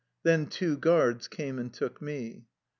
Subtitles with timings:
[0.23, 2.45] Then two guards came and took me.